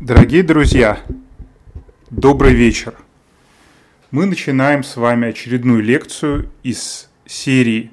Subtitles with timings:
[0.00, 0.98] Дорогие друзья,
[2.08, 2.94] добрый вечер.
[4.10, 7.90] Мы начинаем с вами очередную лекцию из серии,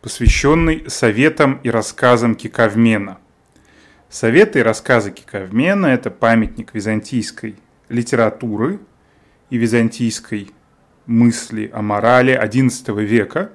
[0.00, 3.18] посвященной советам и рассказам Киковмена.
[4.08, 7.56] Советы и рассказы Киковмена– это памятник византийской
[7.90, 8.80] литературы
[9.50, 10.50] и византийской
[11.04, 13.50] мысли о морали XI века.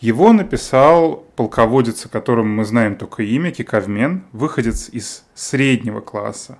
[0.00, 6.56] Его написал полководец, о котором мы знаем только имя, Киковмен, выходец из среднего класса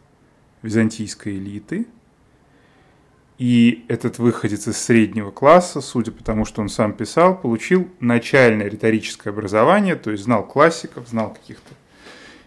[0.65, 1.87] византийской элиты.
[3.37, 8.69] И этот выходец из среднего класса, судя по тому, что он сам писал, получил начальное
[8.69, 11.75] риторическое образование, то есть знал классиков, знал каких-то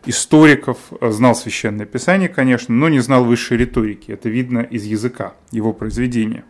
[0.06, 4.12] историков, знал священное писание, конечно, но не знал высшей риторики.
[4.12, 6.46] Это видно из языка его произведения.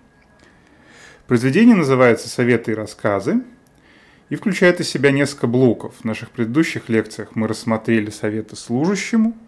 [1.25, 3.41] Произведение называется «Советы и рассказы»
[4.29, 5.95] и включает из себя несколько блоков.
[5.99, 9.35] В наших предыдущих лекциях мы рассмотрели советы служащему–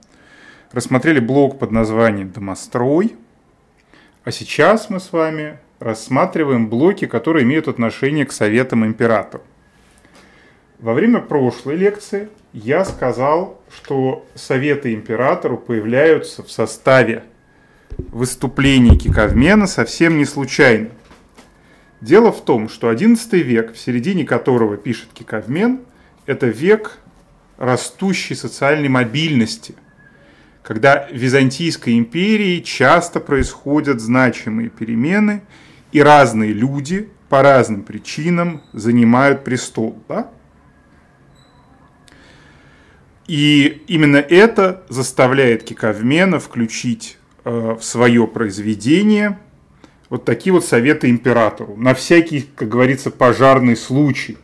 [0.72, 3.16] рассмотрели блок под названием «Домострой»,
[4.24, 9.44] а сейчас мы с вами рассматриваем блоки, которые имеют отношение к советам императора.
[10.78, 17.24] Во время прошлой лекции я сказал, что советы императору появляются в составе
[17.98, 20.90] выступлений Киковмена совсем не случайно.
[22.02, 25.82] Дело в том, что XI век, в середине которого пишет Киковмен,
[26.26, 27.00] это век
[27.58, 29.76] растущей социальной мобильности–
[30.64, 35.42] когда в Византийской империи часто происходят значимые перемены,
[35.92, 40.02] и разные люди по разным причинам занимают престол.
[40.08, 40.30] Да?
[43.28, 49.40] И именно это заставляет Киковмена включить э, в свое произведение
[50.10, 54.38] вот такие вот советы императору на всякий, как говорится, пожарный случай,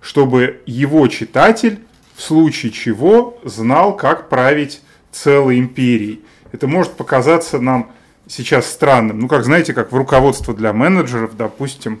[0.00, 1.80] чтобы его читатель
[2.14, 4.82] в случае чего знал, как править
[5.14, 6.20] целой империей.
[6.52, 7.92] Это может показаться нам
[8.26, 9.20] сейчас странным.
[9.20, 12.00] Ну, как знаете, как в руководство для менеджеров, допустим,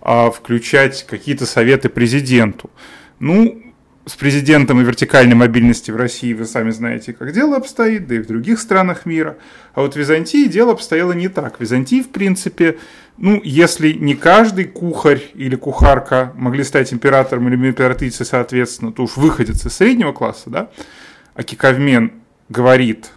[0.00, 2.70] а, включать какие-то советы президенту.
[3.18, 3.62] Ну,
[4.04, 8.18] с президентом и вертикальной мобильности в России вы сами знаете, как дело обстоит, да и
[8.18, 9.36] в других странах мира.
[9.74, 11.58] А вот в Византии дело обстояло не так.
[11.58, 12.78] В Византии, в принципе,
[13.16, 19.16] ну, если не каждый кухарь или кухарка могли стать императором или императрицей, соответственно, то уж
[19.16, 20.70] выходец из среднего класса, да,
[21.34, 22.12] а Киковмен
[22.52, 23.10] говорит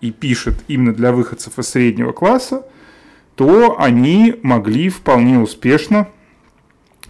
[0.00, 2.64] и пишет именно для выходцев из среднего класса,
[3.34, 6.08] то они могли вполне успешно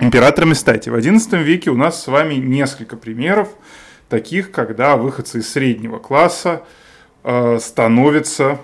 [0.00, 0.86] императорами стать.
[0.86, 3.50] И в XI веке у нас с вами несколько примеров
[4.08, 6.62] таких, когда выходцы из среднего класса
[7.22, 8.58] э, становятся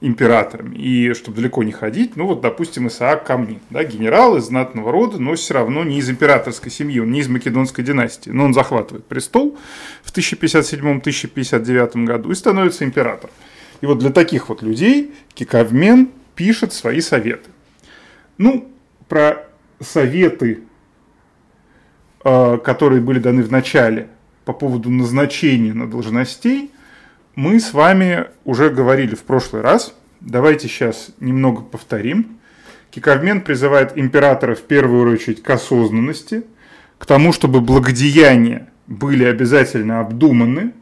[0.00, 0.76] императорами.
[0.76, 5.18] И чтобы далеко не ходить, ну вот, допустим, Исаак Камнин, да, генерал из знатного рода,
[5.18, 9.06] но все равно не из императорской семьи, он не из македонской династии, но он захватывает
[9.06, 9.56] престол
[10.02, 13.34] в 1057-1059 году и становится императором.
[13.80, 17.50] И вот для таких вот людей Кикавмен пишет свои советы.
[18.38, 18.70] Ну,
[19.08, 19.46] про
[19.80, 20.60] советы,
[22.24, 24.08] э, которые были даны в начале
[24.44, 26.70] по поводу назначения на должностей–
[27.36, 29.94] мы с вами уже говорили в прошлый раз.
[30.20, 32.38] Давайте сейчас немного повторим.
[32.90, 36.44] Киковмен призывает императора в первую очередь к осознанности,
[36.98, 40.72] к тому, чтобы благодеяния были обязательно обдуманы.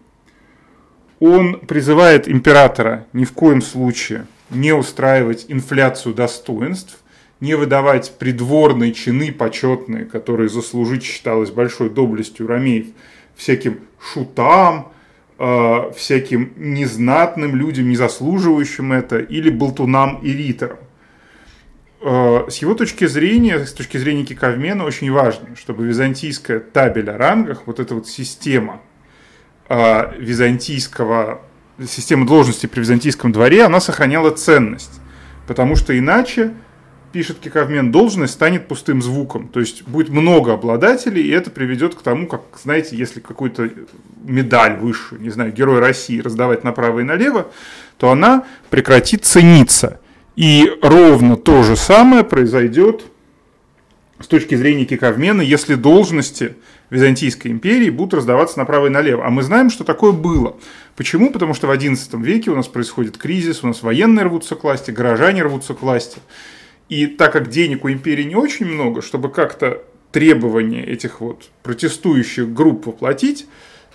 [1.19, 7.01] Он призывает императора ни в коем случае не устраивать инфляцию достоинств,
[7.41, 12.87] не выдавать придворные чины почетные, которые заслужить считалось большой доблестью ромеев,
[13.35, 14.93] всяким шутам,
[15.39, 20.79] э, всяким незнатным людям, не заслуживающим это, или болтунам и риторам.
[22.01, 27.17] Э, с его точки зрения, с точки зрения Киковмена, очень важно, чтобы византийская табель о
[27.17, 28.81] рангах, вот эта вот система
[29.69, 31.41] э, византийского,
[31.87, 35.01] система должности при византийском дворе, она сохраняла ценность.
[35.47, 36.55] Потому что иначе
[37.15, 39.47] пишет Киковмен, должность станет пустым звуком.
[39.47, 43.71] То есть будет много обладателей, и это приведет к тому, как, знаете, если какую-то
[44.25, 47.53] медаль высшую, не знаю, Герой России раздавать направо и налево,
[47.99, 50.01] то она прекратит цениться.
[50.35, 53.05] И ровно то же самое произойдет
[54.19, 56.57] с точки зрения Киковмена, если должности
[56.91, 59.25] Византийской империи будут раздаваться направо и налево.
[59.25, 60.57] А мы знаем, что такое было.
[60.97, 61.31] Почему?
[61.31, 64.91] Потому что в XI веке у нас происходит кризис, у нас военные рвутся к власти,
[64.91, 66.19] горожане рвутся к власти.
[66.89, 69.83] И так как денег у империи не очень много, чтобы как-то
[70.13, 73.47] требования этих вот протестующих групп воплотить,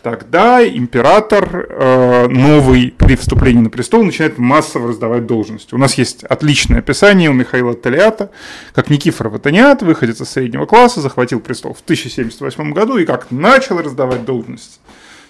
[0.02, 5.74] тогда император э, новый при вступлении на престол начинает массово раздавать должности.
[5.74, 8.32] У нас есть отличное описание у Михаила Толиата,
[8.74, 13.80] как Никифор Ватаниат, выходец из среднего класса, захватил престол в 1078 году и как начал
[13.80, 14.80] раздавать должности.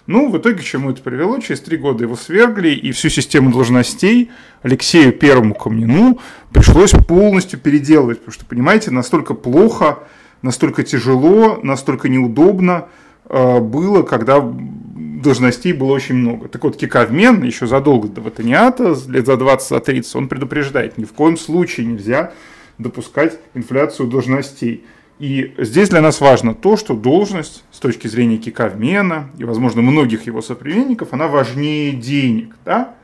[0.09, 1.37] Ну, в итоге к чему это привело?
[1.37, 4.31] Через три года его свергли, и всю систему должностей
[4.63, 6.17] Алексею Первому Камнину
[6.51, 9.99] пришлось полностью переделывать, потому что, понимаете, настолько плохо,
[10.41, 12.87] настолько тяжело, настолько неудобно
[13.25, 16.47] э, было, когда должностей было очень много.
[16.47, 21.37] Так вот, Кикавмен еще задолго до Ватаниата, лет за 20-30, он предупреждает, ни в коем
[21.37, 22.33] случае нельзя
[22.79, 24.85] допускать инфляцию должностей.
[25.19, 30.25] И здесь для нас важно то, что должность с точки зрения Кикавмена и, возможно, многих
[30.25, 32.55] его соплеменников, она важнее денег.
[32.63, 32.95] Да?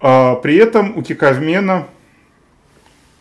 [0.00, 1.86] А при этом у Кикавмена,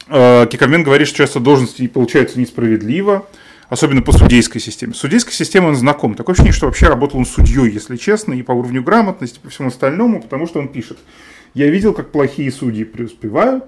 [0.07, 3.27] а, Кикавмен говорит, что часто должности получаются несправедливо,
[3.67, 4.93] особенно по судейской системе.
[4.93, 6.15] С судейской системой он знаком.
[6.15, 9.49] Такое ощущение, что вообще работал он судьей, если честно, и по уровню грамотности, и по
[9.49, 10.99] всему остальному, потому что он пишет.
[11.53, 13.65] Я видел, как плохие судьи преуспевают,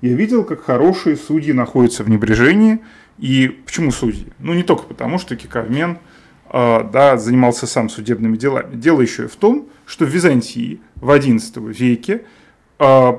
[0.00, 2.80] я видел, как хорошие судьи находятся в небрежении,
[3.18, 4.26] и почему судьи?
[4.38, 5.98] Ну, не только потому, что Кикавмен
[6.50, 8.74] э, да, занимался сам судебными делами.
[8.76, 12.24] Дело еще и в том, что в Византии в XI веке
[12.78, 13.12] э,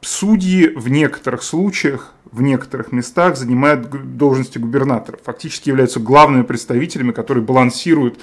[0.00, 5.20] судьи в некоторых случаях, в некоторых местах занимают должности губернаторов.
[5.24, 8.18] Фактически являются главными представителями, которые балансируют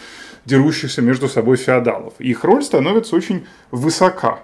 [0.45, 2.13] дерущихся между собой феодалов.
[2.19, 4.39] Их роль становится очень высока.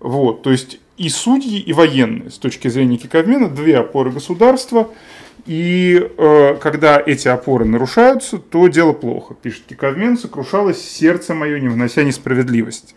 [0.00, 4.90] Вот, то есть и судьи, и военные, с точки зрения Киковмена, две опоры государства–
[5.46, 9.34] и э, когда эти опоры нарушаются, то дело плохо.
[9.34, 12.94] Пишет Киковмен, сокрушалось сердце мое, не внося несправедливости.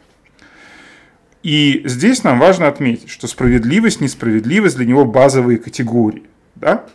[1.42, 6.24] И здесь нам важно отметить, что справедливость, несправедливость для него базовые категории.
[6.56, 6.86] Да?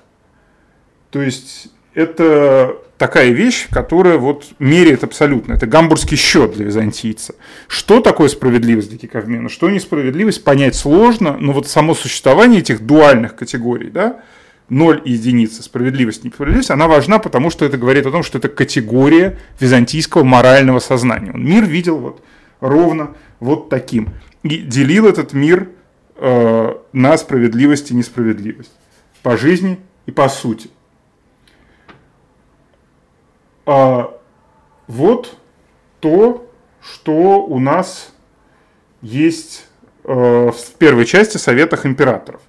[1.11, 5.55] То есть это такая вещь, которая вот меряет абсолютно.
[5.55, 7.35] Это гамбургский счет для византийца.
[7.69, 9.49] Что такое справедливость для Киковмена?
[9.49, 14.21] Что несправедливость, понять сложно, но вот само существование этих дуальных категорий, да,
[14.69, 18.49] 0 и единица, справедливость, несправедливость, она важна, потому что это говорит о том, что это
[18.49, 21.31] категория византийского морального сознания.
[21.33, 22.23] Он мир видел вот
[22.61, 24.09] ровно вот таким.
[24.43, 25.69] И делил этот мир
[26.17, 28.73] э, на справедливость и несправедливость.
[29.23, 30.69] По жизни и по сути.
[33.71, 34.15] А,
[34.87, 35.37] вот
[36.01, 36.51] то,
[36.81, 38.15] что у нас
[39.03, 39.67] есть
[40.05, 40.11] э,
[40.51, 42.41] в первой части советах императоров.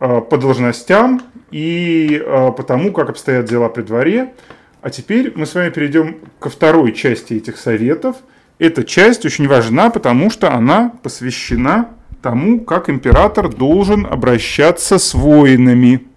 [0.00, 1.22] Э, по должностям
[1.52, 4.34] и э, по тому, как обстоят дела при дворе.
[4.82, 8.16] А теперь мы с вами перейдем ко второй части этих советов.
[8.58, 11.90] Эта часть очень важна, потому что она посвящена
[12.22, 16.08] тому, как император должен обращаться с воинами.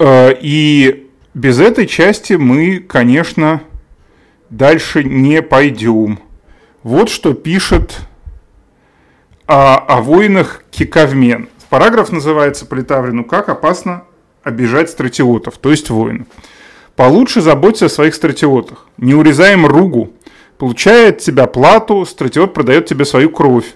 [0.00, 3.62] И без этой части мы, конечно,
[4.50, 6.20] дальше не пойдем.
[6.82, 7.98] Вот что пишет
[9.46, 11.48] о, о войнах Кикавмен.
[11.70, 14.04] Параграф называется по Литаврину «Как опасно
[14.42, 16.26] обижать стратиотов», то есть воинов.
[16.96, 18.86] Получше заботься о своих стратиотах.
[18.96, 20.12] Не урезаем ругу.
[20.56, 23.66] Получая от тебя плату, стратиот продает тебе свою кровь,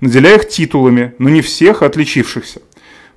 [0.00, 2.60] наделяя их титулами, но не всех отличившихся.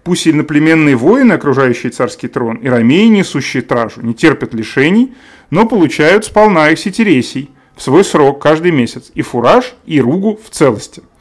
[0.06, 5.14] Пусть иноплеменные воины, окружающие царский трон, и ромеи, несущие тражу, не терпят лишений,
[5.50, 10.50] но получают сполна их сетересий в свой срок каждый месяц, и фураж, и ругу в
[10.50, 11.04] целости–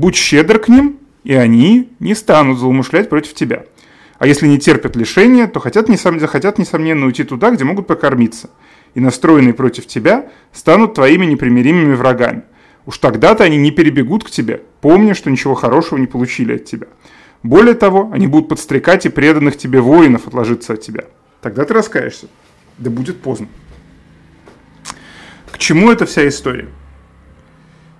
[0.00, 3.64] Будь щедр к ним, и они не станут злоумышлять против тебя.
[4.18, 8.48] А если не терпят лишения, то хотят, захотят, несомненно, уйти туда, где могут покормиться.
[8.94, 12.44] И настроенные против тебя станут твоими непримиримыми врагами.
[12.86, 16.86] Уж тогда-то они не перебегут к тебе, помня, что ничего хорошего не получили от тебя.
[17.42, 21.04] Более того, они будут подстрекать и преданных тебе воинов отложиться от тебя.
[21.40, 22.26] Тогда ты раскаешься.
[22.76, 23.48] Да будет поздно.
[25.50, 26.68] К чему эта вся история?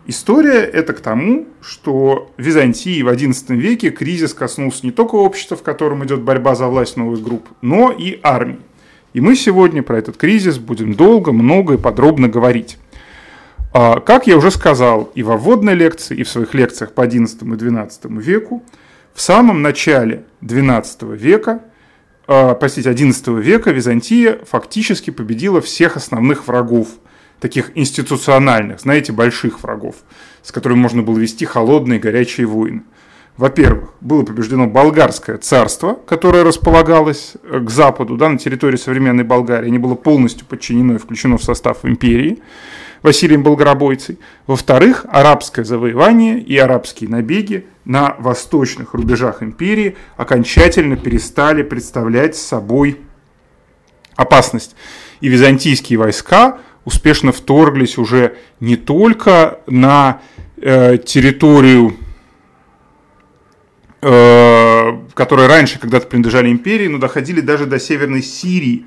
[0.07, 5.57] История это к тому, что в Византии в XI веке кризис коснулся не только общества,
[5.57, 8.59] в котором идет борьба за власть новых групп, но и армии.
[9.13, 12.79] И мы сегодня про этот кризис будем долго, много и подробно говорить.
[13.73, 17.39] А, как я уже сказал и во вводной лекции, и в своих лекциях по XI
[17.41, 18.65] и XII веку,
[19.15, 21.63] в самом начале XII века,
[22.27, 26.89] а, простите, XI века Византия фактически победила всех основных врагов–
[27.41, 29.97] таких институциональных, знаете, больших врагов,
[30.43, 32.83] с которыми можно было вести холодные горячие войны.
[33.37, 39.71] Во-первых, было побеждено болгарское царство, которое располагалось э, к западу, да, на территории современной Болгарии,
[39.71, 42.41] не было полностью подчинено и включено в состав империи
[43.03, 44.19] Василием Болгоробойцей.
[44.47, 53.01] Во-вторых, арабское завоевание и арабские набеги на восточных рубежах империи окончательно перестали представлять собой
[54.17, 54.77] опасность.
[55.21, 60.21] И византийские войска успешно вторглись уже не только на
[60.57, 61.97] э, территорию,
[64.03, 68.87] э, которая раньше когда-то принадлежали империи, но доходили даже до Северной Сирии.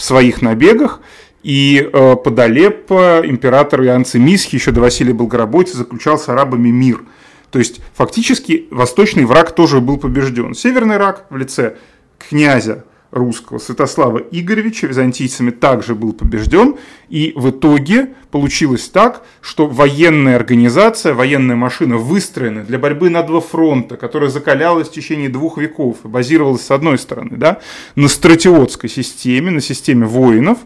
[0.00, 1.00] в своих набегах,
[1.42, 7.02] и э, под Алеппо император Иоанн Цимисхий еще до Василия Болгоробойца заключал с арабами мир.
[7.50, 10.54] То есть фактически восточный враг тоже был побежден.
[10.54, 11.76] Северный враг в лице
[12.18, 16.76] князя русского Святослава Игоревича византийцами также был побежден,
[17.08, 23.40] и в итоге получилось так, что военная организация, военная машина выстроена для борьбы на два
[23.40, 27.60] фронта, которая закалялась в течение двух веков базировалась с одной стороны да,
[27.96, 30.58] на стратиотской системе, на системе воинов,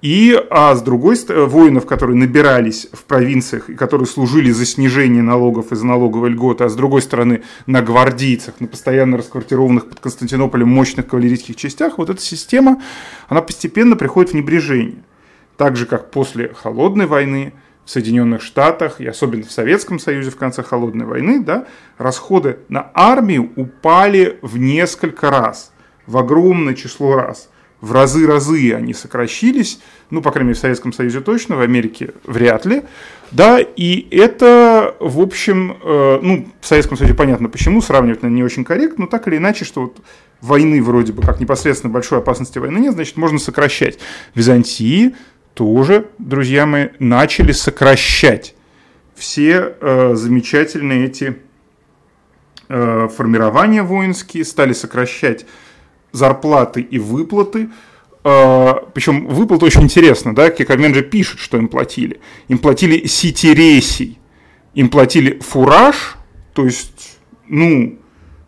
[0.00, 5.22] и а с другой стороны, воинов, которые набирались в провинциях и которые служили за снижение
[5.22, 10.68] налогов из налоговой льготы, а с другой стороны на гвардейцах, на постоянно расквартированных под Константинополем
[10.68, 12.80] мощных кавалерийских частях, вот эта система,
[13.28, 15.02] она постепенно приходит в небрежение.
[15.56, 17.52] Так же, как после Холодной войны
[17.84, 22.92] в Соединенных Штатах и особенно в Советском Союзе в конце Холодной войны, да, расходы на
[22.94, 25.72] армию упали в несколько раз,
[26.06, 27.48] в огромное число раз–
[27.80, 29.80] в разы-разы они сокращились,
[30.10, 32.82] ну, по крайней мере, в Советском Союзе точно, в Америке вряд ли,
[33.30, 38.44] да, и это, в общем, э, ну, в Советском Союзе понятно почему, сравнивать, наверное, не
[38.44, 39.98] очень корректно, но так или иначе, что вот
[40.40, 43.98] войны вроде бы, как непосредственно большой опасности войны нет, значит, можно сокращать.
[44.34, 45.14] Византии
[45.54, 48.54] тоже, друзья мои, начали сокращать
[49.14, 51.38] все э, замечательные эти
[52.68, 55.46] э, формирования воинские, стали сокращать
[56.12, 57.70] зарплаты и выплаты.
[58.24, 62.20] А, Причем выплаты очень интересно, да, Кекамен же пишет, что им платили.
[62.48, 64.18] Им платили ситиресий,
[64.74, 66.16] им платили фураж,
[66.52, 67.98] то есть, ну,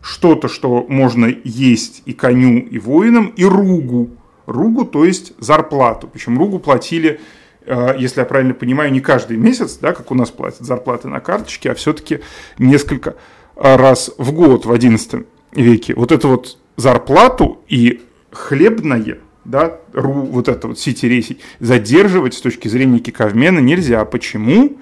[0.01, 4.09] что-то, что можно есть и коню, и воинам, и ругу.
[4.47, 6.09] Ругу, то есть зарплату.
[6.11, 7.21] Причем ругу платили,
[7.65, 11.19] а, если я правильно понимаю, не каждый месяц, да, как у нас платят зарплаты на
[11.19, 12.19] карточке, а все-таки
[12.57, 13.15] несколько
[13.55, 15.93] раз в год в XI веке.
[15.95, 22.41] Вот это вот зарплату и хлебное, да, ру, вот это вот сити рейси, задерживать с
[22.41, 24.03] точки зрения киковмена нельзя.
[24.05, 24.77] Почему?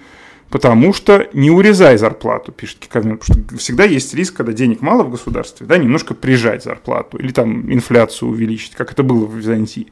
[0.49, 5.03] Потому что не урезай зарплату, пишет Киковмен, потому что всегда есть риск, когда денег мало
[5.03, 9.91] в государстве, да, немножко прижать зарплату или там инфляцию увеличить, как это было в Византии.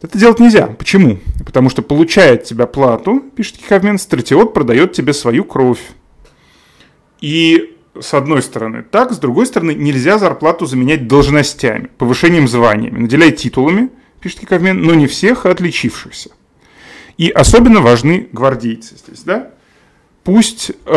[0.00, 0.66] Это делать нельзя.
[0.66, 1.18] Почему?
[1.44, 5.82] Потому что получает тебя плату, пишет Киковмен, стратиот продает тебе свою кровь.
[7.20, 13.32] И с одной стороны так, с другой стороны нельзя зарплату заменять должностями, повышением званиями, наделяй
[13.32, 13.90] титулами,
[14.20, 16.30] пишет Киковмен, но не всех, а отличившихся.
[17.16, 19.50] И особенно важны гвардейцы здесь, да?
[20.24, 20.94] Пусть э,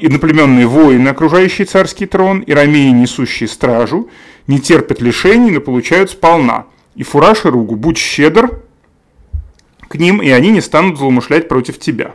[0.00, 4.08] иноплеменные воины, окружающие царский трон, и ромеи, несущие стражу,
[4.46, 6.66] не терпят лишений, но получают сполна.
[6.94, 8.62] И фураж и ругу, будь щедр
[9.88, 12.14] к ним, и они не станут злоумышлять против тебя.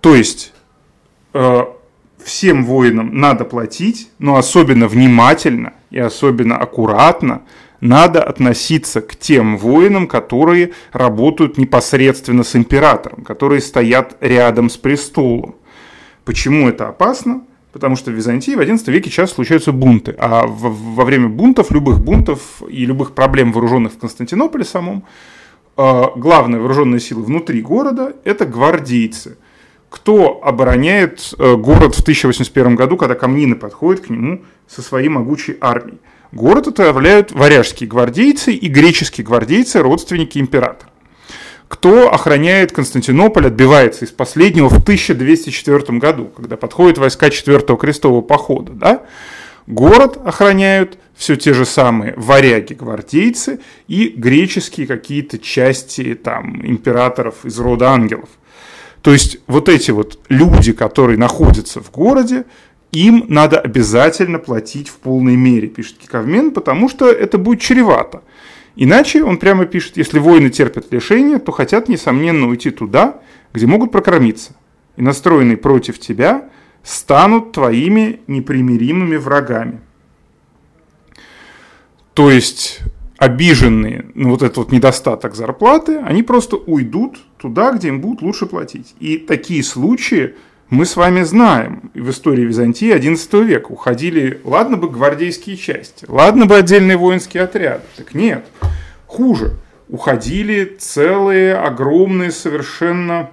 [0.00, 0.52] То есть,
[1.34, 1.64] э,
[2.24, 7.42] всем воинам надо платить, но особенно внимательно и особенно аккуратно
[7.80, 15.56] надо относиться к тем воинам, которые работают непосредственно с императором, которые стоят рядом с престолом.
[16.24, 17.42] Почему это опасно?
[17.72, 22.00] Потому что в Византии в XI веке часто случаются бунты, а во время бунтов, любых
[22.00, 25.04] бунтов и любых проблем вооруженных в Константинополе самом,
[25.76, 29.38] э, главная вооруженная сила внутри города– это гвардейцы–
[29.90, 35.56] кто обороняет э, город в 1081 году, когда камнины подходят к нему со своей могучей
[35.60, 35.98] армией.
[36.32, 40.90] Город отравляют варяжские гвардейцы и греческие гвардейцы, родственники императора.
[41.66, 48.72] Кто охраняет Константинополь, отбивается из последнего в 1204 году, когда подходят войска 4-го крестового похода.
[48.72, 49.02] Да?
[49.66, 57.90] Город охраняют все те же самые варяги-гвардейцы и греческие какие-то части там, императоров из рода
[57.90, 58.28] ангелов.
[59.02, 62.44] То есть вот эти вот люди, которые находятся в городе,
[62.92, 68.22] им надо обязательно платить в полной мере, пишет Киковмен, потому что это будет чревато.
[68.76, 73.20] Иначе, он прямо пишет, если воины терпят лишения, то хотят, несомненно, уйти туда,
[73.52, 74.54] где могут прокормиться.
[74.96, 76.48] И настроенные против тебя
[76.82, 79.80] станут твоими непримиримыми врагами.
[82.14, 82.80] То есть
[83.18, 88.46] обиженные на вот этот вот недостаток зарплаты, они просто уйдут туда, где им будут лучше
[88.46, 88.94] платить.
[89.00, 90.34] И такие случаи
[90.68, 93.72] мы с вами знаем в истории Византии XI века.
[93.72, 97.82] Уходили, ладно бы гвардейские части, ладно бы отдельные воинские отряды.
[97.96, 98.46] Так нет,
[99.06, 99.56] хуже.
[99.88, 103.30] Уходили целые огромные совершенно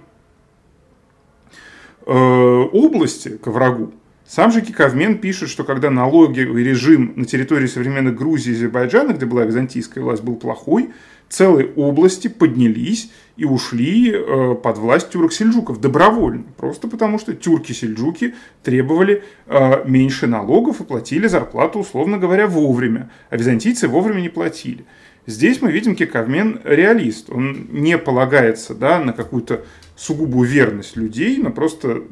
[2.05, 3.93] э, области к врагу.
[4.25, 9.25] Сам же Киковмен пишет, что когда налоговый режим на территории современной Грузии и Азербайджана, где
[9.25, 10.89] была византийская власть, был плохой,
[11.29, 16.45] целые области поднялись и ушли э, под власть тюрок-сельджуков добровольно.
[16.57, 23.11] Просто потому, что тюрки-сельджуки требовали э, меньше налогов и платили зарплату, условно говоря, вовремя.
[23.29, 24.85] А византийцы вовремя не платили.
[25.27, 27.29] Здесь мы видим Киковмен реалист.
[27.29, 29.65] Он не полагается да, на какую-то
[29.95, 32.03] сугубую верность людей, но просто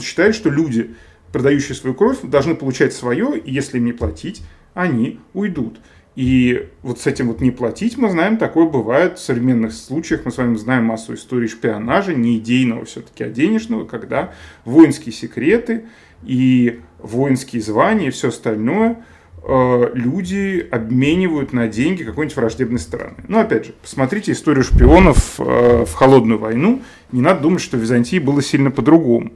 [0.00, 0.94] считает, что люди,
[1.32, 4.42] продающие свою кровь, должны получать свое, и если им не платить,
[4.74, 5.80] они уйдут.
[6.18, 10.22] И вот с этим вот не платить, мы знаем, такое бывает в современных случаях.
[10.24, 14.32] Мы с вами знаем массу историй шпионажа, не идейного все-таки, а денежного, когда
[14.64, 15.84] воинские секреты
[16.24, 19.04] и воинские звания и все остальное
[19.44, 23.18] э, люди обменивают на деньги какой-нибудь враждебной стороны.
[23.28, 26.82] Но опять же, посмотрите историю шпионов э, в холодную войну.
[27.12, 29.30] Не надо думать, что в Византии было сильно по-другому.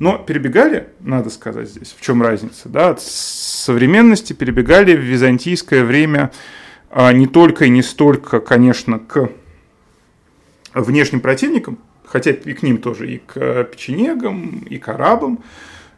[0.00, 6.32] Но перебегали, надо сказать здесь, в чем разница, да, от современности перебегали в византийское время
[6.90, 9.30] а, не только и не столько, конечно, к
[10.72, 15.44] внешним противникам, хотя и к ним тоже, и к печенегам, и к арабам,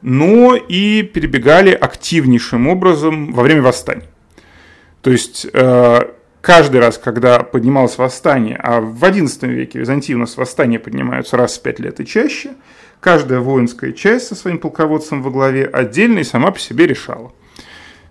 [0.03, 4.09] но и перебегали активнейшим образом во время восстаний.
[5.03, 6.01] То есть э,
[6.41, 11.37] каждый раз, когда поднималось восстание, а в XI веке в Византии у нас восстания поднимаются
[11.37, 12.55] раз в пять лет и чаще,
[13.03, 17.33] каждая воинская часть со своим полководцем во главе отдельно и сама по себе решала,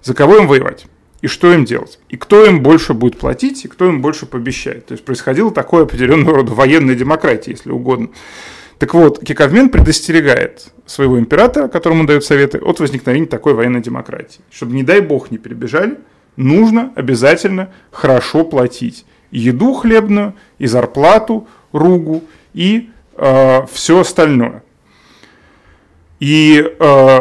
[0.03, 0.85] за кого им воевать
[1.21, 4.87] и что им делать, и кто им больше будет платить, и кто им больше пообещает.
[4.87, 8.09] То есть происходило такое определенного рода военная демократия, если угодно.
[8.79, 14.41] Так вот, Киковмен предостерегает своего императора, которому он дает советы, от возникновения такой военной демократии.
[14.49, 15.99] Чтобы, не дай бог, не перебежали,
[16.35, 19.05] нужно обязательно хорошо платить.
[19.29, 24.63] Еду хлебную, и зарплату, ругу, и э, все остальное.
[26.21, 27.19] И э,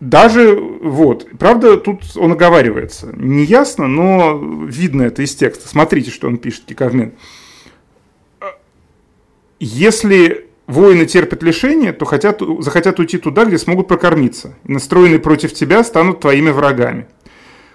[0.00, 3.12] даже, вот, правда, тут он оговаривается.
[3.16, 5.68] Неясно, но видно это из текста.
[5.68, 7.12] Смотрите, что он пишет, Киковмен.
[9.60, 14.56] Если воины терпят лишения, то хотят, захотят уйти туда, где смогут прокормиться.
[14.64, 17.06] И настроенные против тебя станут твоими врагами.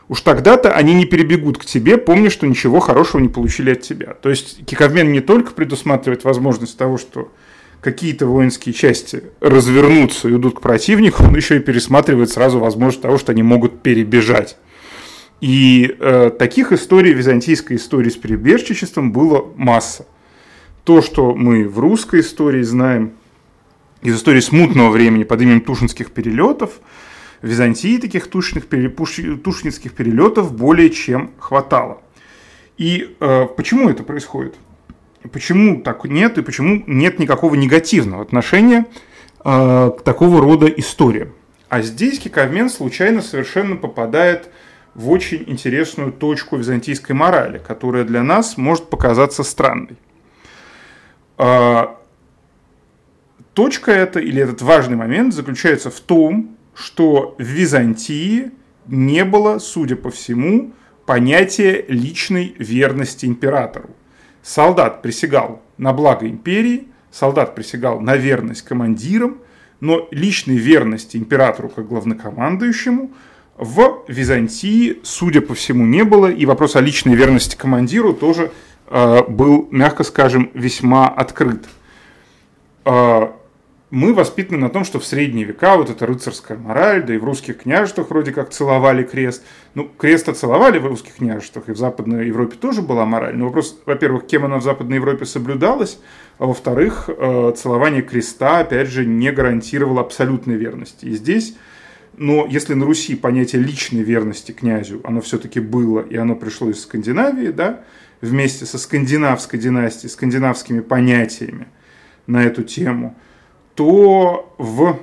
[0.10, 4.14] Уж тогда-то они не перебегут к тебе, помня, что ничего хорошего не получили от тебя.
[4.16, 7.32] То есть Киковмен не только предусматривает возможность того, что
[7.84, 13.18] какие-то воинские части развернутся и уйдут к противнику, он еще и пересматривает сразу возможность того,
[13.18, 14.58] что они могут перебежать.
[15.42, 20.06] И э, таких историй, византийской истории с перебежчичеством было масса.
[20.86, 23.12] То, что мы в русской истории знаем,
[24.02, 26.80] из истории смутного времени под именем Тушинских перелетов,
[27.42, 28.66] в Византии таких тушных,
[29.44, 32.02] тушницких перелетов более чем хватало.
[32.78, 34.56] И э, почему это происходит?
[35.32, 38.86] Почему так нет и почему нет никакого негативного отношения
[39.44, 41.34] э, к такого рода историям?
[41.70, 44.50] А здесь Киковмен случайно совершенно попадает
[44.94, 49.98] в очень интересную точку византийской морали, которая для нас может показаться странной.
[51.38, 51.86] Э,
[53.54, 58.52] точка эта, или этот важный момент, заключается в том, что в Византии
[58.88, 60.74] не было, судя по всему,
[61.06, 63.90] понятия личной верности императору
[64.44, 69.40] солдат присягал на благо империи, солдат присягал на верность командирам,
[69.80, 73.12] но личной верности императору как главнокомандующему
[73.58, 78.52] в Византии, судя по всему, не было, и вопрос о личной верности командиру тоже
[78.88, 81.66] э, был, мягко скажем, весьма открыт.
[82.86, 83.30] Э,
[83.94, 87.24] мы воспитаны на том, что в средние века вот эта рыцарская мораль, да и в
[87.24, 89.44] русских княжествах вроде как целовали крест.
[89.76, 93.36] Ну, крест целовали в русских княжествах, и в Западной Европе тоже была мораль.
[93.38, 96.00] Но вопрос, во-первых, кем она в Западной Европе соблюдалась,
[96.40, 101.06] а во-вторых, э, целование креста, опять же, не гарантировало абсолютной верности.
[101.06, 101.56] И здесь
[102.18, 106.82] но если на Руси понятие личной верности князю, оно все-таки было, и оно пришло из
[106.82, 107.82] Скандинавии, да,
[108.22, 111.68] вместе со скандинавской династией, скандинавскими понятиями
[112.26, 113.16] на эту тему–
[113.76, 115.00] то в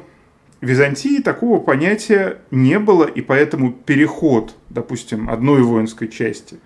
[0.61, 6.59] Византии такого понятия не было, и поэтому переход, допустим, одной воинской части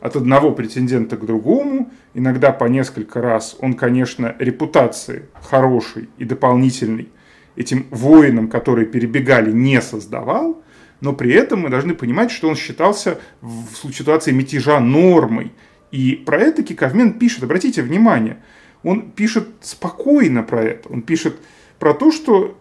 [0.00, 7.08] от одного претендента к другому, иногда по несколько раз, он, конечно, репутации хороший и дополнительный
[7.54, 10.62] этим воинам, которые перебегали, не создавал,
[11.00, 15.52] но при этом мы должны понимать, что он считался в ситуации мятежа нормой.
[15.90, 18.38] И про это Киковмен пишет, обратите внимание,
[18.82, 21.36] он пишет спокойно про это, он пишет
[21.78, 22.56] про то, что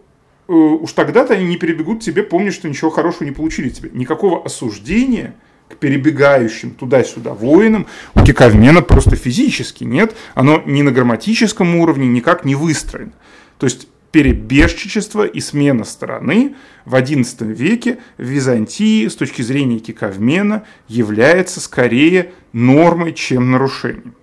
[0.47, 3.89] э, уж тогда-то они не перебегут тебе, помни, что ничего хорошего не получили тебе.
[3.93, 5.35] Никакого осуждения
[5.69, 10.15] к перебегающим туда-сюда воинам у Киковмена просто физически нет.
[10.33, 13.13] Оно ни на грамматическом уровне никак не выстроено.
[13.57, 16.55] То есть перебежчичество и смена стороны
[16.85, 24.15] в XI веке в Византии с точки зрения Киковмена является скорее нормой, чем нарушением.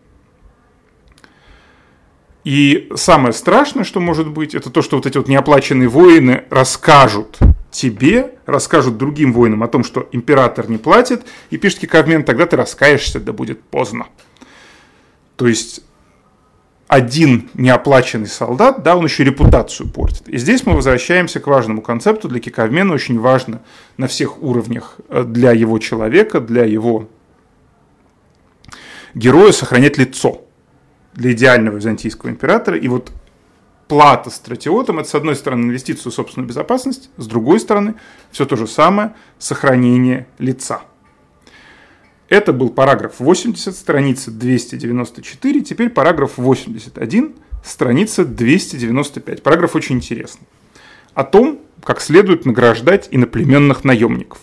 [2.49, 7.37] И самое страшное, что может быть, это то, что вот эти вот неоплаченные воины расскажут
[7.71, 12.57] тебе, расскажут другим воинам о том, что император не платит, и пишет Кикавмен, тогда ты
[12.57, 14.07] раскаешься, да будет поздно.
[15.37, 15.83] То есть
[16.87, 20.27] один неоплаченный солдат, да, он еще репутацию портит.
[20.27, 22.29] И здесь мы возвращаемся к важному концепту.
[22.29, 23.61] Для Кикавмена очень важно
[23.99, 27.11] на всех уровнях э, для его человека, для его
[29.13, 30.48] героя сохранять лицо
[31.19, 32.79] для идеального византийского императора.
[32.79, 33.11] И вот
[33.89, 37.95] плата стратиотом– это, с одной стороны, инвестицию в собственную безопасность, с другой стороны,
[38.31, 40.83] все то же самое– сохранение лица.
[42.29, 49.43] Это был параграф 80, страница 294, теперь параграф 81, страница 295.
[49.43, 50.47] Параграф очень интересный.
[51.15, 54.41] О том, как следует награждать иноплеменных наемников.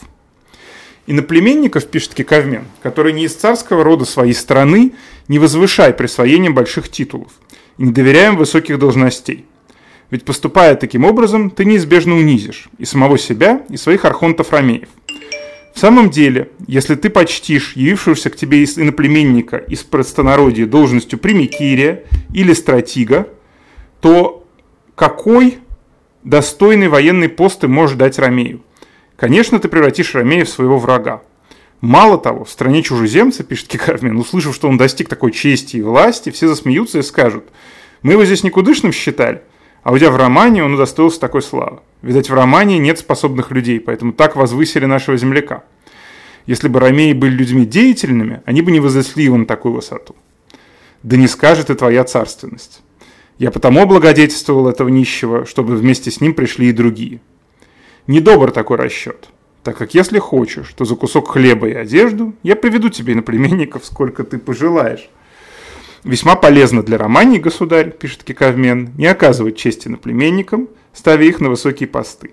[1.07, 4.93] Иноплеменников, пишет Киковмен, которые не из царского рода своей страны,
[5.27, 7.31] не возвышай присвоением больших титулов
[7.77, 9.45] и не доверяем высоких должностей.
[10.09, 14.89] Ведь поступая таким образом, ты неизбежно унизишь и самого себя, и своих архонтов-ромеев–
[15.75, 22.05] в самом деле, если ты почтишь явившегося к тебе из иноплеменника из простонародья должностью примикирия
[22.33, 23.27] или стратига,
[23.99, 24.47] то
[24.95, 25.59] какой
[26.23, 28.61] достойный военный пост ты можешь дать Ромею?
[29.15, 31.21] Конечно, ты превратишь Ромея в своего врага.
[31.81, 36.31] Мало того, в стране чужеземца, пишет Кикармен, услышав, что он достиг такой чести и власти,
[36.31, 37.45] все засмеются и скажут,
[38.01, 39.41] мы его здесь никудышным считали,
[39.83, 41.79] а уйдя в Романе, он удостоился такой славы.
[42.01, 45.63] Видать, в Романе нет способных людей, поэтому так возвысили нашего земляка.
[46.45, 50.15] Если бы ромеи были людьми деятельными, они бы не возросли его на такую высоту.
[51.03, 52.81] Да не скажет и твоя царственность.
[53.37, 57.19] Я потому облагодетельствовал этого нищего, чтобы вместе с ним пришли и другие.
[58.07, 59.29] Недобр такой расчет,
[59.63, 64.23] так как если хочешь, то за кусок хлеба и одежду я приведу тебе иноплеменников, сколько
[64.23, 65.09] ты пожелаешь.
[66.03, 71.89] Весьма полезно для романии, государь, пишет Кикавмен, не оказывать чести наплеменникам, ставя их на высокие
[71.89, 72.29] посты.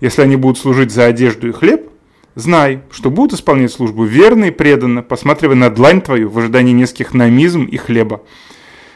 [0.00, 1.90] Если они будут служить за одежду и хлеб,
[2.36, 7.14] знай, что будут исполнять службу верно и преданно, посматривая на длань твою в ожидании нескольких
[7.14, 8.22] намизм и хлеба.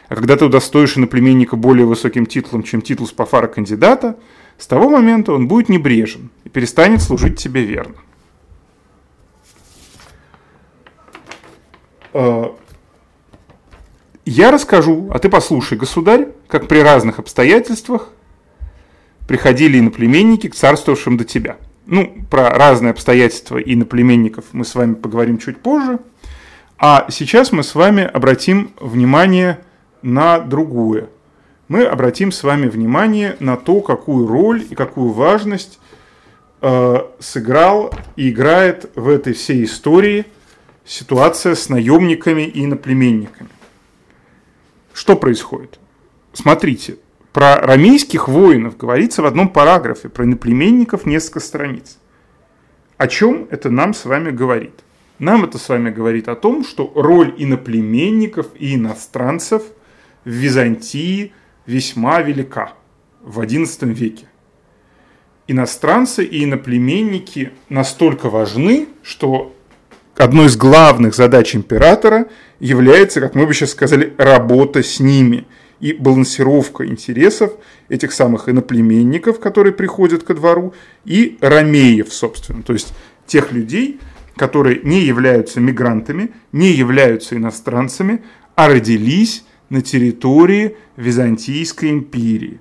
[0.08, 4.16] А когда ты удостоишь иноплеменника более высоким титулом, чем титул спафара кандидата,
[4.58, 7.96] с того момента он будет небрежен и перестанет служить тебе верно.
[12.12, 12.56] А,
[14.24, 18.10] я расскажу, а ты послушай, государь, как при разных обстоятельствах
[19.26, 21.56] приходили иноплеменники к царствовавшим до тебя.
[21.86, 25.98] Ну, про разные обстоятельства иноплеменников мы с вами поговорим чуть позже.
[26.78, 29.60] А сейчас мы с вами обратим внимание
[30.02, 31.08] на другое.
[31.68, 35.78] Мы обратим с вами внимание на то, какую роль и какую важность
[36.60, 40.26] э, сыграл и играет в этой всей истории
[40.84, 43.48] ситуация с наемниками и иноплеменниками.
[44.92, 45.78] Что происходит?
[46.34, 46.98] Смотрите,
[47.32, 51.98] про рамейских воинов говорится в одном параграфе, про иноплеменников несколько страниц.
[52.98, 54.80] О чем это нам с вами говорит?
[55.18, 59.62] Нам это с вами говорит о том, что роль иноплеменников и иностранцев
[60.24, 61.32] в Византии
[61.66, 62.74] весьма велика
[63.22, 64.26] в XI веке.
[65.46, 69.54] Иностранцы и иноплеменники настолько важны, что
[70.16, 72.26] одной из главных задач императора
[72.60, 75.46] является, как мы бы сейчас сказали, работа с ними–
[75.80, 77.52] и балансировка интересов
[77.90, 80.72] этих самых иноплеменников, которые приходят ко двору,
[81.04, 82.94] и ромеев, собственно, то есть
[83.26, 84.00] тех людей,
[84.36, 88.22] которые не являются мигрантами, не являются иностранцами,
[88.54, 92.60] а родились на территории Византийской империи.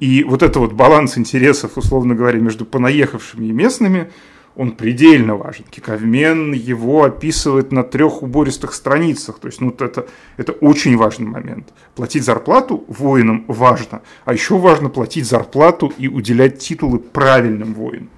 [0.00, 4.10] И вот это вот баланс интересов, условно говоря, между понаехавшими и местными–
[4.56, 5.64] он предельно важен.
[5.68, 9.38] Киковмен его описывает на трех убористых страницах.
[9.38, 11.72] То есть, ну, это, это очень важный момент.
[11.94, 18.10] Платить зарплату воинам важно, а еще важно платить зарплату и уделять титулы правильным воинам.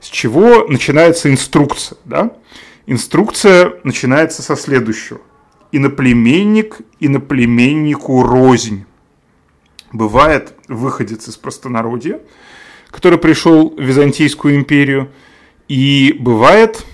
[0.00, 1.98] С чего начинается инструкция?
[2.04, 2.32] Да?
[2.86, 5.20] Инструкция начинается со следующего.
[5.72, 8.84] Иноплеменник иноплеменнику рознь.
[9.90, 12.20] Бывает выходец из простонародья,
[12.90, 15.10] который пришел в Византийскую империю–
[15.72, 16.84] и бывает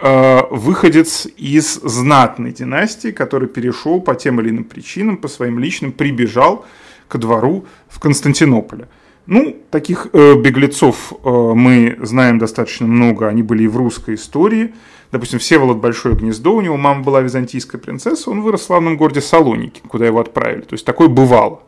[0.00, 5.92] э, выходец из знатной династии, который перешел по тем или иным причинам, по своим личным,
[5.92, 6.66] прибежал
[7.08, 8.88] ко двору в Константинополе.
[9.24, 14.74] Ну, таких э, беглецов э, мы знаем достаточно много, они были и в русской истории.
[15.12, 19.20] Допустим, Всеволод Большое Гнездо, у него мама была византийская принцесса, он вырос в славном городе
[19.20, 20.62] Салоники, куда его отправили.
[20.62, 21.62] То есть такое бывало.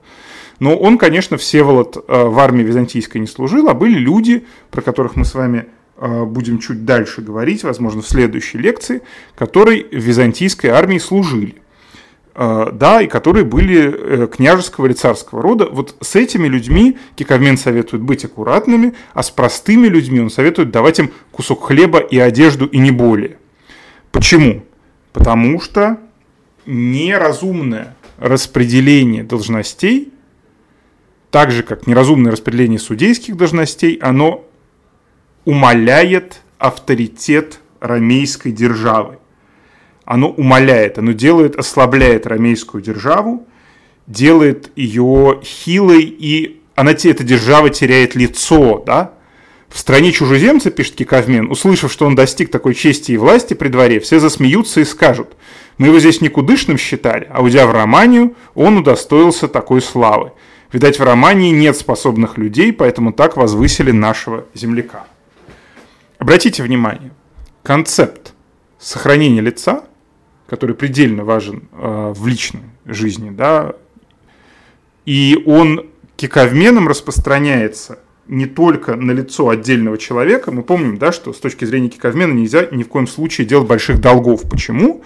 [0.60, 5.16] Но он, конечно, Всеволод э, в армии византийской не служил, а были люди, про которых
[5.16, 9.02] мы с вами а, будем чуть дальше говорить, возможно, в следующей лекции,
[9.36, 11.61] которые в византийской армии служили.
[12.34, 15.66] Э, да, и которые были э, княжеского или царского рода.
[15.66, 20.98] Вот с этими людьми Киковмен советует быть аккуратными, а с простыми людьми он советует давать
[20.98, 23.36] им кусок хлеба и одежду и не более.
[24.12, 24.64] Почему?
[25.12, 25.98] Потому что
[26.64, 30.10] неразумное распределение должностей,
[31.30, 34.46] так же как неразумное распределение судейских должностей, оно
[35.44, 39.18] умаляет авторитет ромейской державы
[40.12, 43.46] оно умаляет, оно делает, ослабляет ромейскую державу,
[44.06, 49.14] делает ее хилой, и она, эта держава теряет лицо, да?
[49.70, 54.00] В стране чужеземца, пишет Киковмен, услышав, что он достиг такой чести и власти при дворе,
[54.00, 55.32] все засмеются и скажут,
[55.78, 60.32] мы его здесь никудышным считали, а уйдя в Романию, он удостоился такой славы.
[60.74, 65.06] Видать, в Романии нет способных людей, поэтому так возвысили нашего земляка.
[66.18, 67.12] Обратите внимание,
[67.62, 68.34] концепт
[68.78, 69.84] сохранения лица
[70.52, 73.72] который предельно важен э, в личной жизни, да,
[75.06, 75.86] и он
[76.16, 80.52] киковменом распространяется не только на лицо отдельного человека.
[80.52, 83.98] Мы помним, да, что с точки зрения киковмена нельзя ни в коем случае делать больших
[83.98, 84.42] долгов.
[84.42, 85.02] Почему?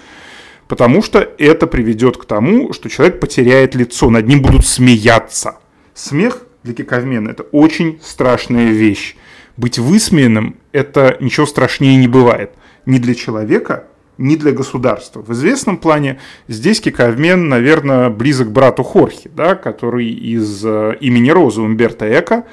[0.67, 5.59] Потому что это приведет к тому, что человек потеряет лицо, над ним будут смеяться.
[5.95, 9.15] Смех для киковмена– это очень страшная вещь.
[9.57, 12.51] Быть высмеянным– это ничего страшнее не бывает.
[12.85, 13.87] Ни для человека,
[14.19, 15.23] не для государства.
[15.23, 21.61] В известном плане здесь Киковмен, наверное, близок брату Хорхе, да, который из э, имени Розы
[21.61, 22.45] Умберто Эко,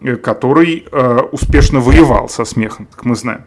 [0.00, 3.44] э, который э, успешно воевал со смехом, как мы знаем,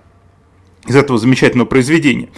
[0.87, 2.29] из этого замечательного произведения.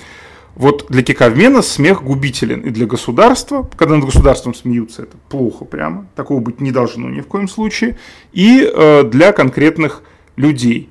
[0.56, 6.08] Вот для Киковмена смех губителен и для государства, когда над государством смеются, это плохо прямо,
[6.16, 7.98] такого быть не должно ни в коем случае,
[8.34, 10.04] и э, для конкретных
[10.38, 10.90] людей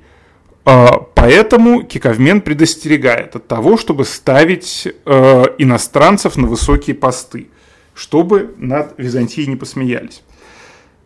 [0.63, 7.47] поэтому Киковмен предостерегает от того, чтобы ставить э, иностранцев на высокие посты,
[7.93, 10.23] чтобы над Византией не посмеялись.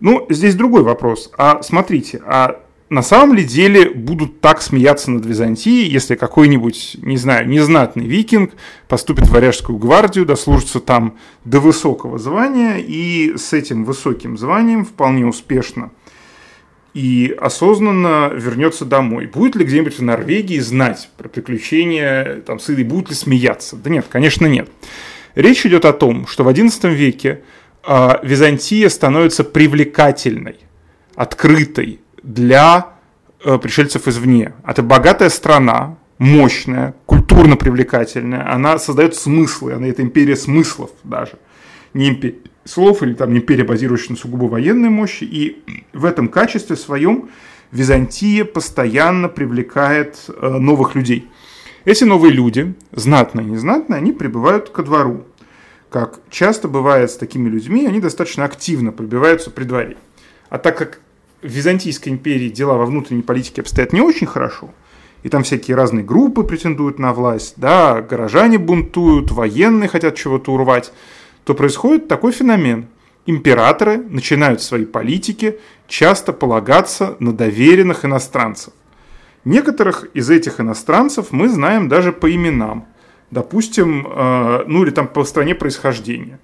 [0.02, 1.32] Ну, здесь другой вопрос.
[1.38, 7.18] А смотрите, а на самом ли деле будут так смеяться над Византией, если какой-нибудь, не
[7.18, 8.52] знаю, незнатный викинг
[8.88, 15.26] поступит в Варяжскую гвардию, дослужится там до высокого звания и с этим высоким званием вполне
[15.26, 15.91] успешно–
[16.95, 19.27] и осознанно вернется домой.
[19.27, 23.75] Будет ли где-нибудь в Норвегии знать про приключения там, сыны, будет ли смеяться?
[23.75, 24.69] Да нет, конечно, нет.
[25.36, 27.41] Речь идет о том, что в XI веке
[27.86, 30.55] э, Византия становится привлекательной,
[31.15, 32.93] открытой для
[33.43, 34.53] э, пришельцев извне.
[34.65, 38.49] Это богатая страна, мощная, культурно привлекательная.
[38.49, 41.34] Она создает смыслы, она это империя смыслов даже.
[41.93, 46.75] Не империя слов или там империя, базирующаяся на сугубо военной мощи, и в этом качестве
[46.75, 47.30] своем
[47.71, 51.30] Византия постоянно привлекает э, новых людей.
[51.86, 55.23] Эти новые люди, знатные и незнатные, они прибывают ко двору.
[55.89, 59.97] Как часто бывает с такими людьми, они достаточно активно пробиваются при дворе.
[60.49, 60.99] А так как
[61.41, 64.71] в Византийской империи дела во внутренней политике обстоят не очень хорошо,
[65.21, 70.91] и там всякие разные группы претендуют на власть, да, горожане бунтуют, военные хотят чего-то урвать,
[71.45, 72.88] то происходит такой феномен.
[73.27, 78.73] Императоры начинают в своей политике часто полагаться на доверенных иностранцев.
[79.45, 82.86] Некоторых из этих иностранцев мы знаем даже по именам.
[83.31, 86.39] Допустим, э, ну или там по стране происхождения.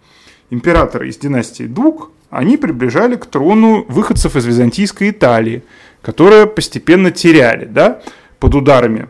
[0.50, 5.64] Императоры из династии Дук, они приближали к трону выходцев из византийской Италии,
[6.02, 8.02] которые постепенно теряли да,
[8.40, 9.08] под ударами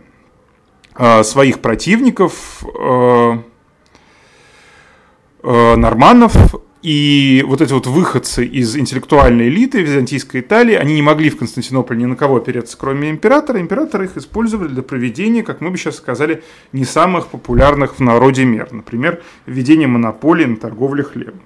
[0.95, 3.38] э, своих противников, э,
[5.43, 6.36] э, норманнов,
[6.82, 12.01] и вот эти вот выходцы из интеллектуальной элиты византийской Италии, они не могли в Константинополе
[12.01, 13.62] ни на кого опереться, кроме императора.
[13.62, 18.45] Императоры их использовали для проведения, как мы бы сейчас сказали, не самых популярных в народе
[18.45, 18.69] мер.
[18.71, 21.41] Например, введение монополии на торговле хлебом.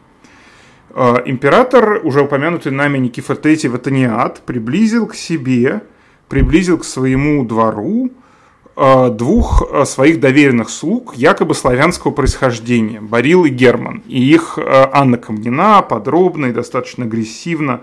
[0.92, 5.82] Э, император, уже упомянутый нами Никифор III Ватаниат, приблизил к себе,
[6.30, 8.10] приблизил к своему двору
[8.76, 14.04] двух э, своих доверенных слуг якобы славянского происхождения, Борил и Герман.
[14.08, 17.82] И их э, Анна Камнина подробно и достаточно агрессивно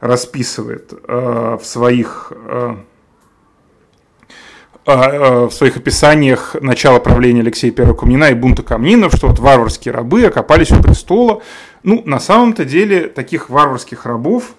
[0.00, 2.30] расписывает в своих
[4.84, 10.24] в своих описаниях начала правления Алексея I Камнина и бунта Камнинов, что вот варварские рабы
[10.24, 11.42] окопались у престола.
[11.82, 14.54] Ну, на самом-то деле, таких варварских рабов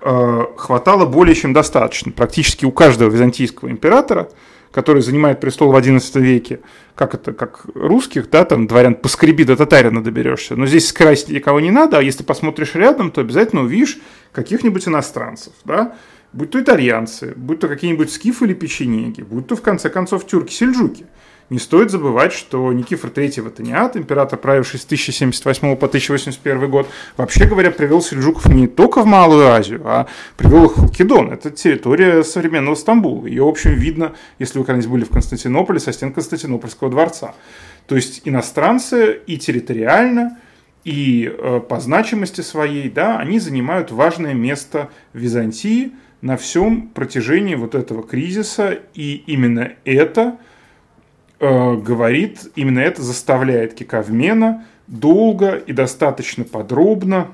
[0.00, 2.10] хватало более чем достаточно.
[2.10, 4.30] Практически у каждого византийского императора–
[4.70, 6.60] который занимает престол в XI веке,
[6.94, 10.56] как это, как русских, да, там, дворян, поскреби до татарина доберешься.
[10.56, 13.98] Но здесь скрасить никого не надо, а если посмотришь рядом, то обязательно увидишь
[14.32, 15.94] каких-нибудь иностранцев, да,
[16.32, 21.06] будь то итальянцы, будь то какие-нибудь скифы или печенеги, будь то, в конце концов, тюрки-сельджуки.
[21.50, 27.46] Не стоит забывать, что Никифор III Ватаниат, император, правивший с 1078 по 1081 год, вообще
[27.46, 30.06] говоря, привел сельджуков не только в Малую Азию, а
[30.36, 31.32] привел их в Халкидон.
[31.32, 33.26] Это территория современного Стамбула.
[33.26, 37.34] Ее, в общем, видно, если вы когда-нибудь были в Константинополе, со стен Константинопольского дворца.
[37.86, 40.36] То есть иностранцы и территориально,
[40.84, 47.54] и э, по значимости своей, да, они занимают важное место в Византии на всем протяжении
[47.54, 50.36] вот этого кризиса, и именно это
[51.40, 57.28] э, говорит, именно это заставляет Кикавмена долго и достаточно подробно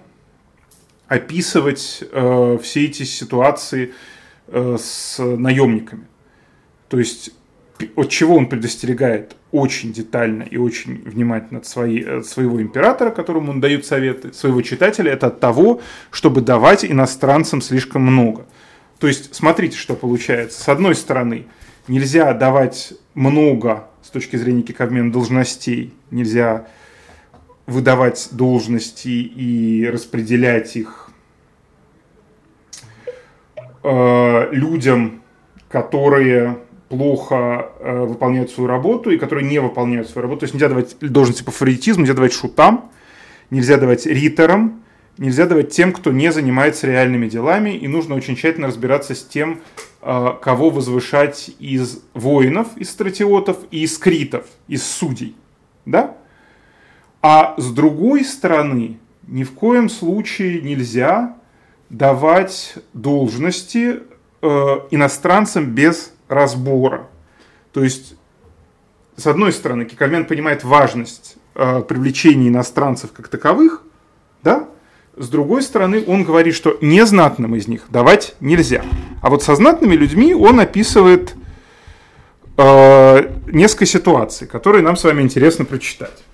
[1.07, 3.93] описывать э, все эти ситуации
[4.49, 6.07] э, с наемниками.
[6.89, 7.31] То есть
[7.97, 13.53] от чего он предостерегает очень детально и очень внимательно от, своей, от своего императора, которому
[13.53, 18.47] он дает советы, своего читателя, это от того, чтобы давать иностранцам слишком много.
[18.99, 20.61] То есть, смотрите, что получается.
[20.61, 21.47] С одной стороны,
[21.89, 26.67] нельзя давать много с точки зрения киковмена должностей, нельзя
[27.67, 31.09] выдавать должности и распределять их
[33.83, 35.23] э, людям,
[35.71, 36.59] которые
[36.91, 40.41] плохо э, выполняют свою работу и которые не выполняют свою работу.
[40.41, 42.91] То есть нельзя давать должности по фаворитизму, нельзя давать шутам,
[43.49, 44.84] нельзя давать риторам,
[45.19, 49.61] нельзя давать тем, кто не занимается реальными делами, и нужно очень тщательно разбираться с тем,
[50.03, 55.37] э, кого возвышать из воинов, из стратиотов и из критов, из судей.
[55.85, 56.17] Да?
[57.23, 61.37] А с другой стороны, ни в коем случае нельзя
[61.89, 64.01] давать должности
[64.43, 64.47] э,
[64.91, 67.09] иностранцам без разбора.
[67.73, 68.17] То есть,
[69.17, 73.83] с одной стороны, Кикамен понимает важность э, привлечения иностранцев как таковых,
[74.43, 74.69] да?
[75.17, 78.85] С другой стороны, он говорит, что незнатным из них давать нельзя.
[79.23, 81.35] А вот со знатными людьми он описывает
[82.57, 86.25] э, несколько ситуаций, которые нам с вами интересно прочитать.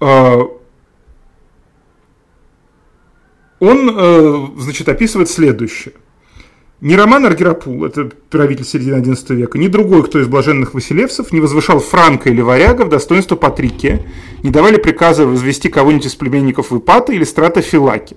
[0.00, 0.42] Э,
[3.58, 5.94] он, э, значит, описывает следующее–
[6.80, 11.40] ни Роман Аргирапул, это правитель середины XI века, ни другой, кто из блаженных василевцев, не
[11.40, 14.06] возвышал Франка или Варяга в достоинство Патрикия,
[14.42, 18.16] не давали приказа возвести кого-нибудь из племенников в Ипата или Страта Филаки.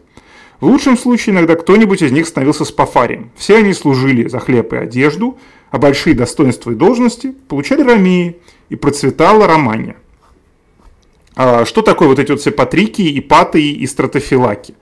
[0.60, 3.32] В лучшем случае иногда кто-нибудь из них становился спафарием.
[3.36, 5.39] Все они служили за хлеб и одежду,
[5.71, 8.38] а большие достоинства и должности получали ромеи,
[8.69, 9.97] и процветала романия.
[11.36, 14.76] А что такое вот эти вот все патрикии, ипатии и стратофилаки?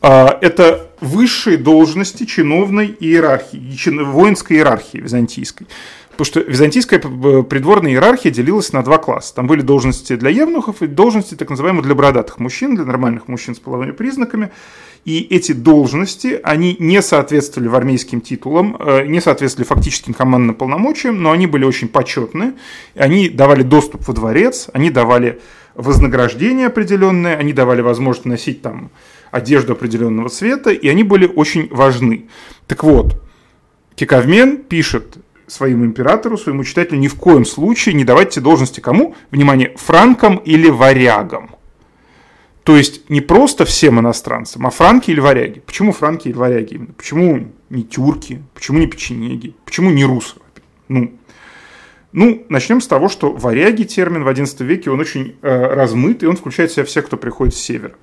[0.00, 5.66] А, это высшие должности чиновной иерархии, воинской иерархии византийской.
[6.10, 9.36] Потому что византийская придворная иерархия делилась на два класса.
[9.36, 13.54] Там были должности для евнухов и должности так называемых для бородатых мужчин, для нормальных мужчин
[13.54, 14.50] с половыми признаками.
[15.04, 21.30] И эти должности, они не соответствовали армейским титулам, э, не соответствовали фактическим командным полномочиям, но
[21.30, 22.54] они были очень почетны.
[22.96, 25.40] Они давали доступ во дворец, они давали
[25.78, 28.90] вознаграждение определенное, они давали возможность носить там
[29.30, 32.26] одежду определенного цвета, и они были очень важны.
[32.66, 33.22] Так вот,
[33.94, 39.14] Кикавмен пишет своему императору, своему читателю, ни в коем случае не давайте должности кому?
[39.30, 41.54] Внимание, франкам или варягам.
[42.64, 45.60] То есть не просто всем иностранцам, а франки или варяги.
[45.60, 46.78] Почему франки или варяги?
[46.96, 48.42] Почему не тюрки?
[48.52, 49.54] Почему не печенеги?
[49.64, 50.34] Почему не русы?
[50.88, 51.17] Ну,
[52.12, 56.26] ну, начнем с того, что варяги термин в XI веке, он очень э, размыт, и
[56.26, 57.94] он включает в себя всех, кто приходит с севера.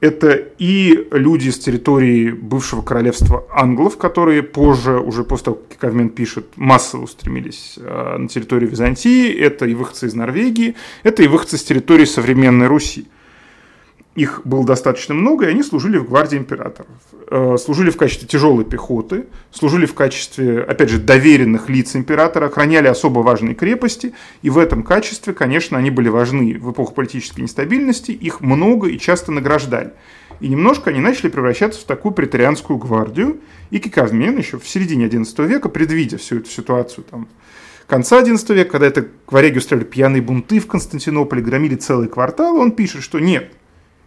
[0.00, 6.08] Это и люди с территории бывшего королевства англов, которые позже, уже после того, как Кавмен
[6.08, 9.30] пишет, массово устремились э, на территорию Византии.
[9.30, 13.08] Это и выходцы из Норвегии, это и выходцы с территории современной Руси
[14.16, 16.88] их было достаточно много, и они служили в гвардии императоров.
[17.28, 22.88] Э, служили в качестве тяжелой пехоты, служили в качестве, опять же, доверенных лиц императора, охраняли
[22.88, 28.10] особо важные крепости, и в этом качестве, конечно, они были важны в эпоху политической нестабильности,
[28.10, 29.92] их много и часто награждали.
[30.40, 33.38] И немножко они начали превращаться в такую претарианскую гвардию,
[33.70, 37.28] и Кикавмен еще в середине XI века, предвидя всю эту ситуацию там,
[37.86, 42.72] конца XI века, когда это варяги устраивали пьяные бунты в Константинополе, громили целые кварталы, он
[42.72, 43.52] пишет, что нет,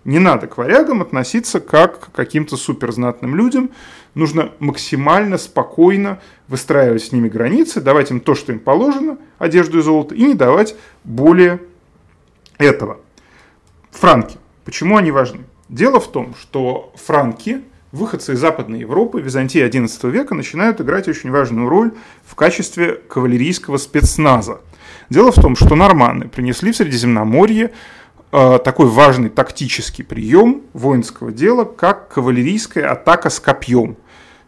[0.06, 3.72] не надо к варягам относиться как к каким-то суперзнатным людям.
[4.16, 9.82] Нужно максимально спокойно выстраивать с ними границы, давать им то, что им положено, одежду и
[9.82, 11.62] золото, и не давать более
[12.58, 12.98] этого.
[13.92, 14.38] Франки.
[14.66, 15.42] Почему они важны?
[15.70, 21.32] Дело в том, что франки, выходцы из Западной Европы, Византии XI века, начинают играть очень
[21.32, 21.94] важную роль
[22.26, 24.62] в качестве кавалерийского спецназа.
[25.10, 27.72] Дело в том, что норманы принесли в Средиземноморье
[28.34, 33.98] такой важный тактический прием воинского дела, как кавалерийская атака с копьем.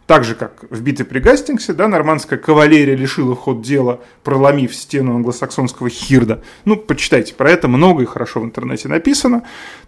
[0.06, 5.16] Так же, как в битве при Гастингсе, да, нормандская кавалерия лишила ход дела, проломив стену
[5.16, 6.42] англосаксонского хирда.
[6.64, 9.42] Ну, почитайте про это, много и хорошо в интернете написано.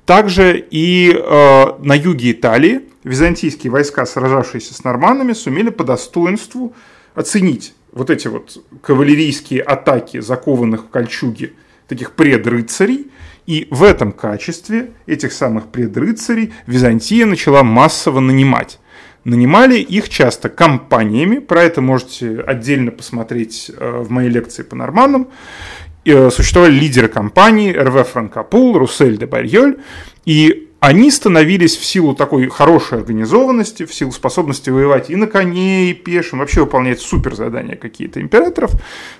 [0.06, 6.74] Также и э, на юге Италии византийские войска, сражавшиеся с норманами, сумели по достоинству
[7.14, 11.52] оценить вот эти вот кавалерийские атаки, закованных в кольчуги
[11.86, 13.10] таких предрыцарей,
[13.48, 18.78] и в этом качестве этих самых предрыцарей Византия начала массово нанимать.
[19.24, 25.28] Нанимали их часто компаниями, про это можете отдельно посмотреть э, в моей лекции по норманам.
[26.04, 29.78] Э, существовали лидеры компании, РВ Франкопул, Руссель де Барьоль,
[30.26, 35.90] и они становились в силу такой хорошей организованности, в силу способности воевать и на коне,
[35.90, 38.72] и пешим, вообще выполнять супер задания какие-то императоров,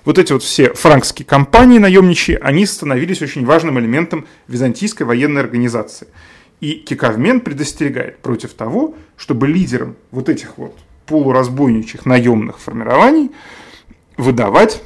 [0.05, 6.07] вот эти вот все франкские компании наемничьи, они становились очень важным элементом византийской военной организации.
[6.61, 13.31] И Кикавмен предостерегает против того, чтобы лидерам вот этих вот полуразбойничьих наемных формирований
[14.17, 14.83] выдавать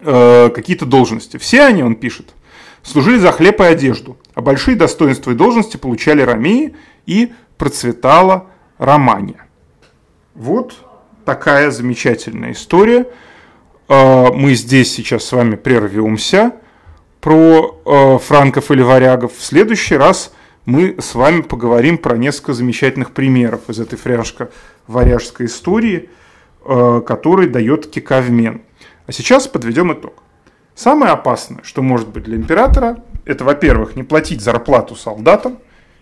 [0.00, 1.36] э, какие-то должности.
[1.36, 2.34] Все они, он пишет,
[2.82, 6.76] служили за хлеб и одежду, а большие достоинства и должности получали ромеи
[7.06, 8.46] и процветала
[8.78, 9.44] Романия.
[10.36, 10.76] Вот
[11.24, 13.08] такая замечательная история.
[13.88, 16.52] А, мы здесь сейчас с вами прервемся
[17.20, 19.32] про а, франков или варягов.
[19.36, 20.32] В следующий раз
[20.66, 26.10] мы с вами поговорим про несколько замечательных примеров из этой фряжко-варяжской истории,
[26.64, 28.62] а, который дает кикавмен.
[29.08, 30.22] А сейчас подведем итог.
[30.76, 35.58] Самое опасное, что может быть для императора, это, во-первых, не платить зарплату солдатам,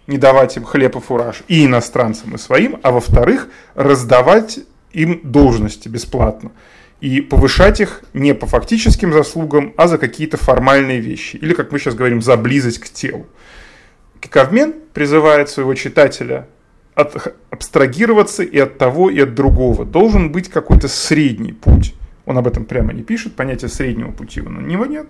[0.07, 4.61] не давать им хлеб и фураж и иностранцам, и своим, а во-вторых, раздавать
[4.93, 6.53] им должности бесплатно
[7.01, 11.37] и повышать их не по фактическим заслугам, а за какие-то формальные вещи.
[11.37, 13.27] Или, как мы сейчас говорим, за близость к телу.
[14.20, 16.49] Кикавмен призывает своего читателя
[16.95, 19.85] от, абстрагироваться и от того, и от другого.
[19.85, 21.95] Должен быть какой-то средний путь
[22.27, 25.07] он об этом прямо не пишет, понятия среднего пути у него нет,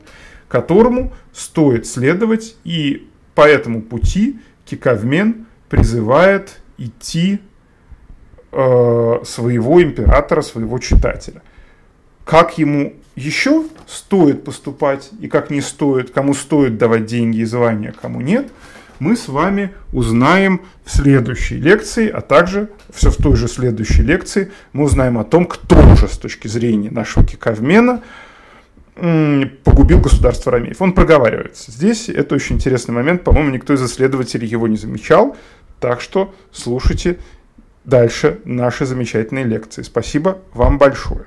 [0.48, 7.40] которому стоит следовать, и по этому пути Кикавмен призывает идти
[8.52, 11.42] э, своего императора, своего читателя.
[12.24, 17.94] Как ему еще стоит поступать и как не стоит, кому стоит давать деньги и звания,
[18.00, 18.48] кому нет–
[18.98, 24.50] мы с вами узнаем в следующей лекции, а также все в той же следующей лекции
[24.72, 28.02] мы узнаем о том, кто же с точки зрения нашего киковмена
[28.96, 30.80] погубил государство Ромеев.
[30.80, 31.70] Он проговаривается.
[31.70, 33.24] Здесь это очень интересный момент.
[33.24, 35.36] По-моему, никто из исследователей его не замечал.
[35.80, 37.18] Так что слушайте
[37.84, 39.82] дальше наши замечательные лекции.
[39.82, 41.26] Спасибо вам большое.